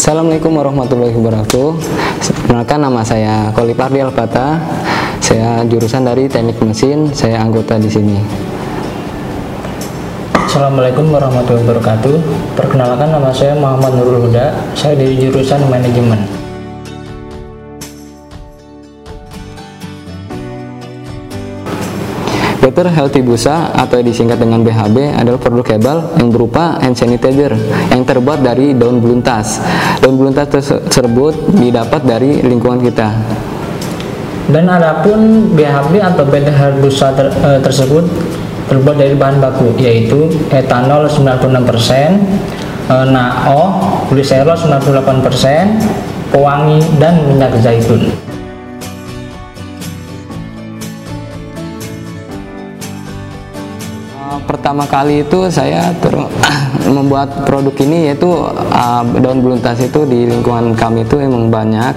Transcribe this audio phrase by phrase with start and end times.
[0.00, 1.76] Assalamualaikum warahmatullahi wabarakatuh.
[2.40, 4.56] Perkenalkan nama saya Kolipardi Alfata.
[5.20, 7.12] Saya jurusan dari Teknik Mesin.
[7.12, 8.16] Saya anggota di sini.
[10.32, 12.16] Assalamualaikum warahmatullahi wabarakatuh.
[12.56, 14.72] Perkenalkan nama saya Muhammad Nurul Huda.
[14.72, 16.39] Saya dari jurusan manajemen.
[22.60, 27.56] Better Healthy Busa atau disingkat dengan BHB adalah produk herbal yang berupa hand sanitizer
[27.88, 29.64] yang terbuat dari daun beluntas.
[30.04, 33.08] Daun beluntas tersebut didapat dari lingkungan kita.
[34.52, 38.04] Dan adapun BHB atau Better Healthy Busa ter, e, tersebut
[38.68, 42.20] terbuat dari bahan baku yaitu etanol 96%,
[42.92, 43.60] e, NaO,
[44.12, 45.80] gliserol 98%,
[46.28, 48.29] pewangi dan minyak zaitun.
[54.46, 56.14] Pertama kali itu saya ter
[56.96, 58.30] membuat produk ini yaitu
[58.70, 61.94] uh, daun beluntas itu di lingkungan kami itu emang banyak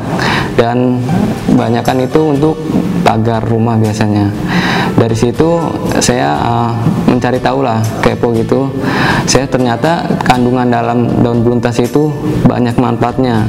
[0.58, 1.02] dan
[1.54, 2.56] banyakkan itu untuk
[3.06, 4.32] pagar rumah biasanya.
[4.94, 5.58] Dari situ
[5.98, 6.72] saya uh,
[7.10, 8.70] mencari tahu lah kepo gitu.
[9.26, 12.14] Saya ternyata kandungan dalam daun beluntas itu
[12.46, 13.46] banyak manfaatnya.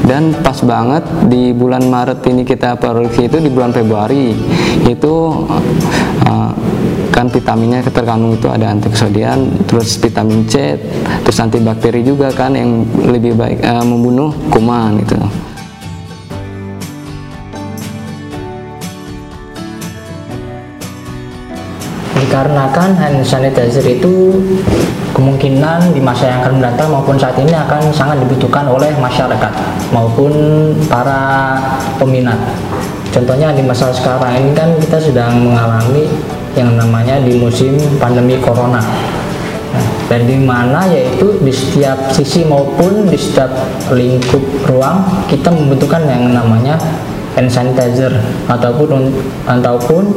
[0.00, 4.34] Dan pas banget di bulan Maret ini kita produksi itu di bulan Februari
[4.90, 5.14] itu
[7.20, 10.72] kan vitaminnya terkandung itu ada antioksidan terus vitamin C
[11.20, 15.20] terus antibakteri juga kan yang lebih baik uh, membunuh kuman itu
[22.24, 24.40] dikarenakan hand sanitizer itu
[25.12, 29.52] kemungkinan di masa yang akan mendatang maupun saat ini akan sangat dibutuhkan oleh masyarakat
[29.92, 30.32] maupun
[30.88, 31.58] para
[31.98, 32.38] peminat.
[33.10, 36.06] Contohnya di masa sekarang ini kan kita sedang mengalami
[36.58, 38.82] yang namanya di musim pandemi corona
[39.70, 43.50] nah, dan di mana yaitu di setiap sisi maupun di setiap
[43.94, 46.74] lingkup ruang kita membutuhkan yang namanya
[47.38, 48.10] hand sanitizer
[48.50, 49.14] ataupun
[49.46, 50.10] ataupun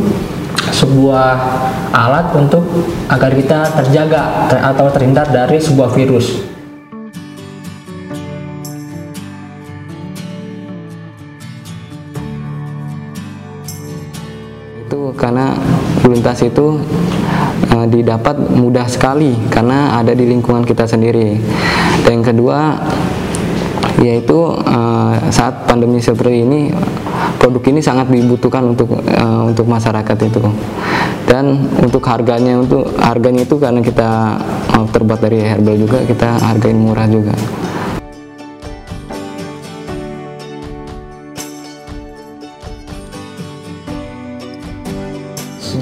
[0.74, 1.38] sebuah
[1.94, 2.64] alat untuk
[3.12, 6.42] agar kita terjaga ter, atau terhindar dari sebuah virus.
[14.94, 15.58] Itu karena
[16.06, 16.78] beluntas itu
[17.74, 21.42] e, didapat mudah sekali karena ada di lingkungan kita sendiri.
[22.06, 22.78] Dan yang kedua
[24.06, 24.80] yaitu e,
[25.34, 26.70] saat pandemi seperti ini
[27.42, 30.40] produk ini sangat dibutuhkan untuk uh, untuk masyarakat itu
[31.28, 34.40] dan untuk harganya untuk harganya itu karena kita
[34.96, 37.36] terbuat dari herbal juga kita hargain murah juga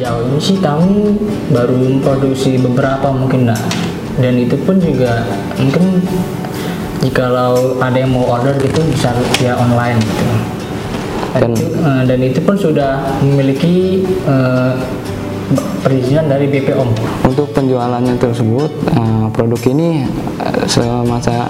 [0.02, 1.14] sejauh ini sih kami
[1.54, 3.62] baru memproduksi beberapa mungkin nah
[4.18, 5.22] dan itu pun juga
[5.62, 6.02] mungkin
[7.06, 10.26] jikalau ada yang mau order gitu bisa via online gitu
[11.38, 14.74] dan, itu, uh, dan itu pun sudah memiliki uh,
[15.80, 16.92] perizinan dari BPOM.
[17.24, 20.04] Untuk penjualannya tersebut, uh, produk ini
[20.44, 21.48] uh, semasa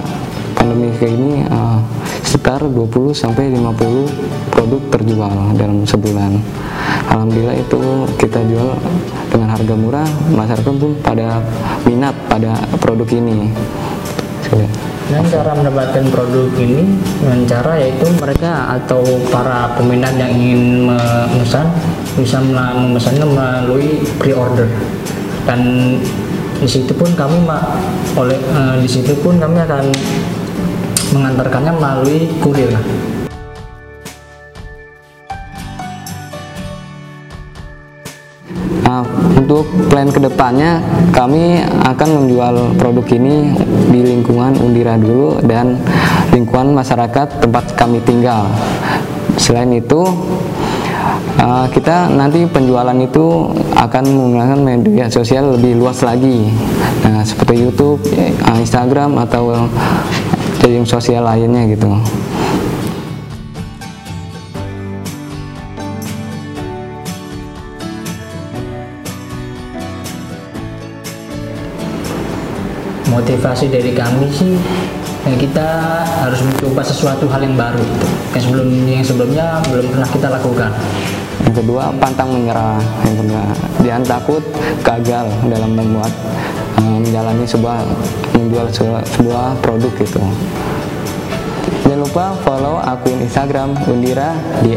[0.53, 1.81] pandemi kayak ini uh,
[2.21, 6.37] sekitar 20 sampai 50 produk terjual dalam sebulan.
[7.11, 7.81] Alhamdulillah itu
[8.15, 8.71] kita jual
[9.27, 11.43] dengan harga murah, masyarakat pun pada
[11.83, 13.51] minat pada produk ini.
[15.11, 16.87] Dan cara mendapatkan produk ini
[17.19, 21.67] dengan cara yaitu mereka atau para peminat yang ingin memesan
[22.15, 24.71] bisa memesannya melalui pre-order
[25.43, 25.59] dan
[26.61, 27.41] di situ pun kami
[28.13, 29.89] oleh uh, di situ pun kami akan
[31.11, 32.71] mengantarkannya melalui kurir.
[38.91, 39.07] Nah,
[39.39, 40.83] untuk plan ke depannya
[41.15, 43.55] kami akan menjual produk ini
[43.87, 45.79] di lingkungan Undira dulu dan
[46.35, 48.51] lingkungan masyarakat tempat kami tinggal.
[49.39, 50.03] Selain itu,
[51.39, 56.51] uh, kita nanti penjualan itu akan menggunakan media sosial lebih luas lagi,
[57.07, 58.03] nah, seperti YouTube,
[58.43, 59.71] uh, Instagram atau
[60.59, 61.95] jaring sosial lainnya gitu.
[73.11, 74.55] Motivasi dari kami sih
[75.21, 75.67] yang kita
[76.25, 78.07] harus mencoba sesuatu hal yang baru gitu.
[78.33, 80.71] yang sebelum yang sebelumnya belum pernah kita lakukan.
[81.45, 82.81] Yang kedua pantang menyerah.
[83.05, 83.43] Yang kedua
[83.85, 84.43] jangan takut
[84.81, 86.09] gagal dalam membuat
[86.81, 87.85] um, menjalani sebuah
[88.33, 90.23] menjual sebuah, sebuah produk gitu.
[91.85, 94.33] Jangan lupa follow akun Instagram Undira
[94.65, 94.73] di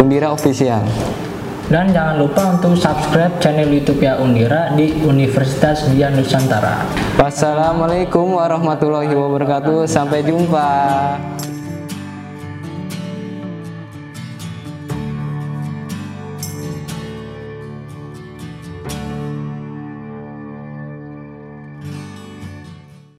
[0.00, 0.82] @undiraofficial
[1.64, 6.84] Dan jangan lupa untuk subscribe channel YouTube ya Undira di Universitas Dian Nusantara.
[7.16, 9.88] Wassalamualaikum warahmatullahi wabarakatuh.
[9.88, 10.68] Sampai jumpa.